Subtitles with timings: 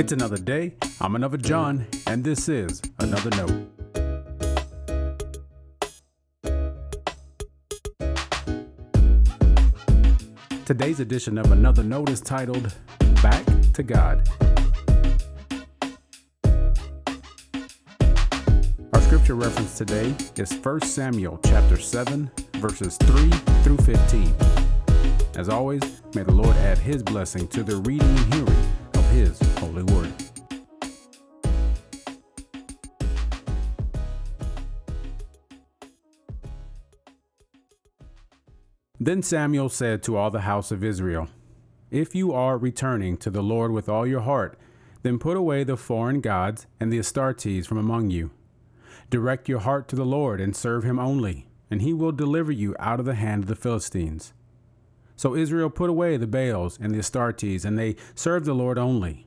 [0.00, 0.76] It's another day.
[0.98, 3.68] I'm another John, and this is Another Note.
[10.64, 12.74] Today's edition of Another Note is titled
[13.22, 13.44] Back
[13.74, 14.26] to God.
[18.94, 23.30] Our scripture reference today is 1 Samuel chapter 7 verses 3
[23.62, 24.34] through 15.
[25.36, 25.82] As always,
[26.14, 28.59] may the Lord add his blessing to the reading and hearing
[39.02, 41.28] Then Samuel said to all the house of Israel,
[41.90, 44.58] If you are returning to the Lord with all your heart,
[45.02, 48.30] then put away the foreign gods and the Astartes from among you.
[49.08, 52.76] Direct your heart to the Lord and serve him only, and he will deliver you
[52.78, 54.34] out of the hand of the Philistines.
[55.16, 59.26] So Israel put away the Baals and the Astartes, and they served the Lord only.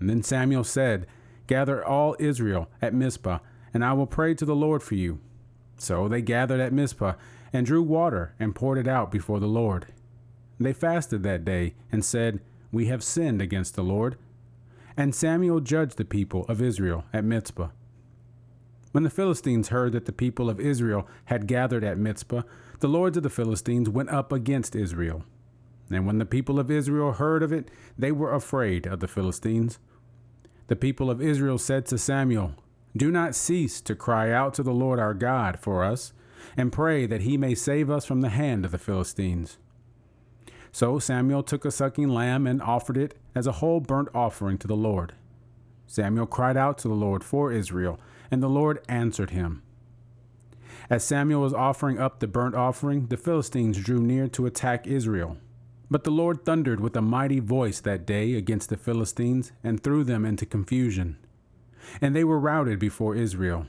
[0.00, 1.06] And then Samuel said,
[1.46, 3.40] Gather all Israel at Mizpah,
[3.74, 5.20] and I will pray to the Lord for you.
[5.76, 7.14] So they gathered at Mizpah,
[7.54, 9.86] and drew water, and poured it out before the Lord.
[10.58, 12.40] They fasted that day, and said,
[12.72, 14.16] We have sinned against the Lord.
[14.96, 17.68] And Samuel judged the people of Israel at Mizpah.
[18.90, 22.42] When the Philistines heard that the people of Israel had gathered at Mizpah,
[22.80, 25.24] the lords of the Philistines went up against Israel.
[25.90, 29.78] And when the people of Israel heard of it, they were afraid of the Philistines.
[30.66, 32.54] The people of Israel said to Samuel,
[32.96, 36.12] Do not cease to cry out to the Lord our God for us,
[36.56, 39.58] and pray that he may save us from the hand of the Philistines.
[40.72, 44.66] So Samuel took a sucking lamb and offered it as a whole burnt offering to
[44.66, 45.14] the Lord.
[45.86, 48.00] Samuel cried out to the Lord for Israel,
[48.30, 49.62] and the Lord answered him.
[50.90, 55.38] As Samuel was offering up the burnt offering, the Philistines drew near to attack Israel.
[55.90, 60.02] But the Lord thundered with a mighty voice that day against the Philistines and threw
[60.02, 61.16] them into confusion.
[62.00, 63.66] And they were routed before Israel.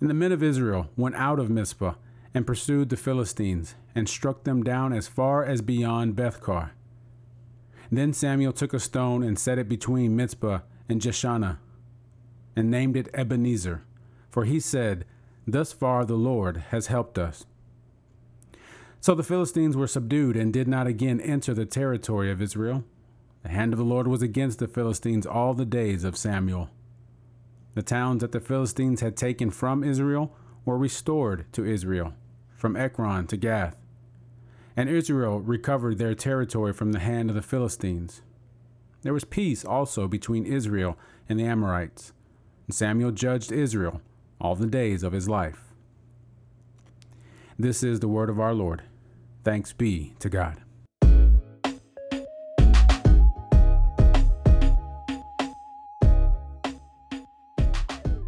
[0.00, 1.94] And the men of Israel went out of Mizpah
[2.34, 6.70] and pursued the Philistines and struck them down as far as beyond Bethkar.
[7.90, 11.58] Then Samuel took a stone and set it between Mizpah and Jeshanah
[12.56, 13.84] and named it Ebenezer,
[14.30, 15.04] for he said,
[15.46, 17.46] Thus far the Lord has helped us.
[19.00, 22.84] So the Philistines were subdued and did not again enter the territory of Israel.
[23.42, 26.70] The hand of the Lord was against the Philistines all the days of Samuel.
[27.74, 32.14] The towns that the Philistines had taken from Israel were restored to Israel,
[32.56, 33.76] from Ekron to Gath.
[34.76, 38.22] And Israel recovered their territory from the hand of the Philistines.
[39.02, 40.96] There was peace also between Israel
[41.28, 42.12] and the Amorites.
[42.66, 44.00] And Samuel judged Israel
[44.40, 45.72] all the days of his life.
[47.58, 48.82] This is the word of our Lord.
[49.44, 50.60] Thanks be to God.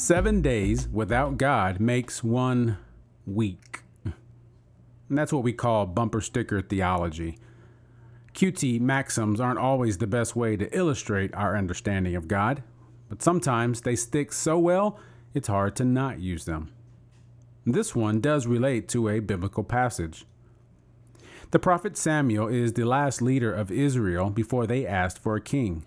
[0.00, 2.78] Seven days without God makes one
[3.26, 3.82] week.
[4.04, 7.36] And that's what we call bumper sticker theology.
[8.32, 12.62] QT maxims aren't always the best way to illustrate our understanding of God,
[13.08, 15.00] but sometimes they stick so well
[15.34, 16.70] it's hard to not use them.
[17.66, 20.26] This one does relate to a biblical passage.
[21.50, 25.84] The prophet Samuel is the last leader of Israel before they asked for a king.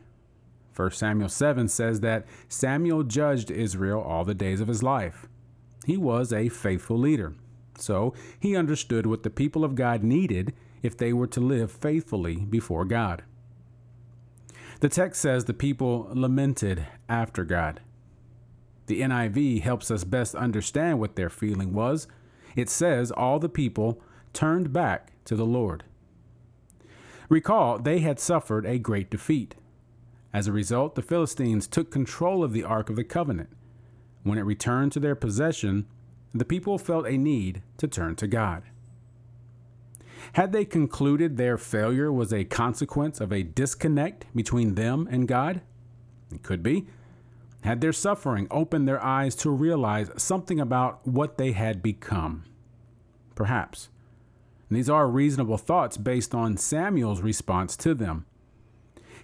[0.75, 5.27] 1 Samuel 7 says that Samuel judged Israel all the days of his life.
[5.85, 7.33] He was a faithful leader,
[7.77, 12.37] so he understood what the people of God needed if they were to live faithfully
[12.37, 13.23] before God.
[14.79, 17.81] The text says the people lamented after God.
[18.87, 22.07] The NIV helps us best understand what their feeling was.
[22.55, 24.01] It says all the people
[24.33, 25.83] turned back to the Lord.
[27.29, 29.55] Recall, they had suffered a great defeat.
[30.33, 33.49] As a result, the Philistines took control of the Ark of the Covenant.
[34.23, 35.87] When it returned to their possession,
[36.33, 38.63] the people felt a need to turn to God.
[40.33, 45.61] Had they concluded their failure was a consequence of a disconnect between them and God?
[46.31, 46.87] It could be.
[47.61, 52.45] Had their suffering opened their eyes to realize something about what they had become?
[53.35, 53.89] Perhaps.
[54.69, 58.25] And these are reasonable thoughts based on Samuel's response to them.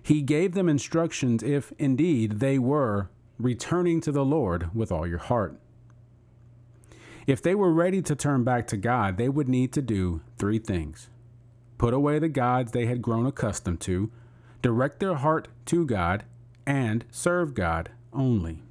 [0.07, 5.18] He gave them instructions if indeed they were returning to the Lord with all your
[5.18, 5.59] heart.
[7.27, 10.59] If they were ready to turn back to God, they would need to do three
[10.59, 11.09] things
[11.77, 14.09] put away the gods they had grown accustomed to,
[14.62, 16.24] direct their heart to God,
[16.65, 18.63] and serve God only.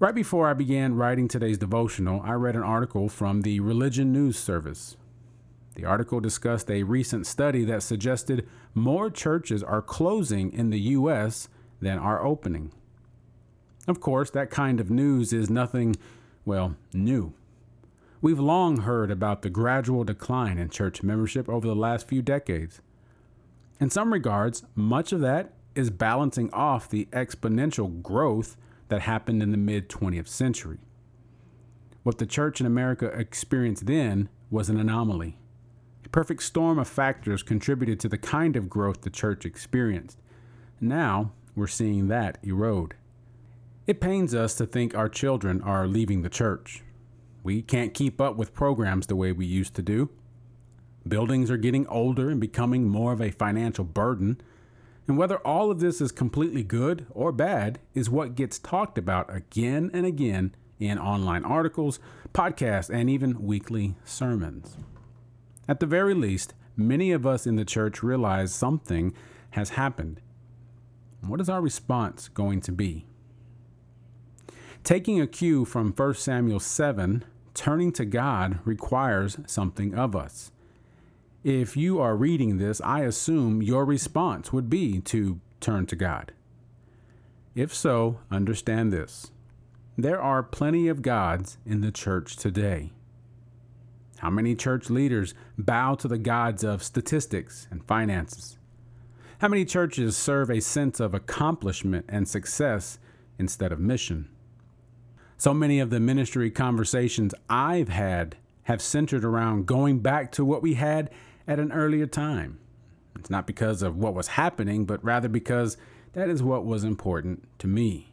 [0.00, 4.36] Right before I began writing today's devotional, I read an article from the Religion News
[4.36, 4.96] Service.
[5.74, 11.48] The article discussed a recent study that suggested more churches are closing in the U.S.
[11.80, 12.72] than are opening.
[13.88, 15.96] Of course, that kind of news is nothing,
[16.44, 17.32] well, new.
[18.20, 22.80] We've long heard about the gradual decline in church membership over the last few decades.
[23.80, 28.56] In some regards, much of that is balancing off the exponential growth
[28.88, 30.78] that happened in the mid 20th century.
[32.02, 35.38] What the church in America experienced then was an anomaly.
[36.12, 40.18] Perfect storm of factors contributed to the kind of growth the church experienced.
[40.78, 42.94] Now we're seeing that erode.
[43.86, 46.82] It pains us to think our children are leaving the church.
[47.42, 50.10] We can't keep up with programs the way we used to do.
[51.08, 54.40] Buildings are getting older and becoming more of a financial burden.
[55.08, 59.34] And whether all of this is completely good or bad is what gets talked about
[59.34, 61.98] again and again in online articles,
[62.34, 64.76] podcasts, and even weekly sermons.
[65.72, 69.14] At the very least, many of us in the church realize something
[69.52, 70.20] has happened.
[71.26, 73.06] What is our response going to be?
[74.84, 77.24] Taking a cue from 1 Samuel 7,
[77.54, 80.52] turning to God requires something of us.
[81.42, 86.32] If you are reading this, I assume your response would be to turn to God.
[87.54, 89.30] If so, understand this
[89.96, 92.92] there are plenty of gods in the church today.
[94.22, 98.56] How many church leaders bow to the gods of statistics and finances?
[99.40, 103.00] How many churches serve a sense of accomplishment and success
[103.36, 104.28] instead of mission?
[105.38, 110.62] So many of the ministry conversations I've had have centered around going back to what
[110.62, 111.10] we had
[111.48, 112.60] at an earlier time.
[113.18, 115.76] It's not because of what was happening, but rather because
[116.12, 118.12] that is what was important to me.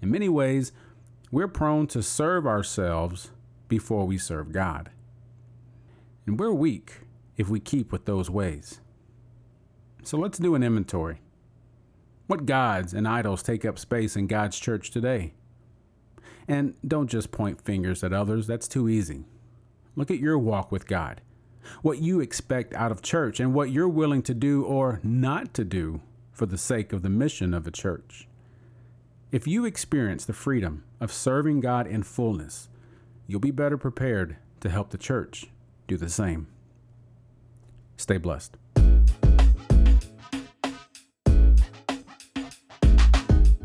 [0.00, 0.72] In many ways,
[1.30, 3.30] we're prone to serve ourselves
[3.72, 4.90] before we serve God.
[6.26, 7.00] And we're weak
[7.38, 8.82] if we keep with those ways.
[10.02, 11.22] So let's do an inventory.
[12.26, 15.32] What gods and idols take up space in God's church today?
[16.46, 19.24] And don't just point fingers at others, that's too easy.
[19.96, 21.22] Look at your walk with God,
[21.80, 25.64] what you expect out of church, and what you're willing to do or not to
[25.64, 28.28] do for the sake of the mission of a church.
[29.30, 32.68] If you experience the freedom of serving God in fullness,
[33.32, 35.46] you'll be better prepared to help the church
[35.88, 36.48] do the same.
[37.96, 38.58] Stay blessed.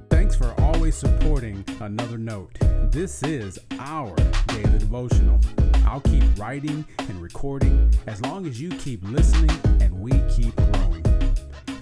[0.10, 2.58] Thanks for always supporting Another Note.
[2.92, 4.16] This is our
[4.48, 5.38] daily devotional.
[5.86, 11.04] I'll keep writing and recording as long as you keep listening and we keep growing.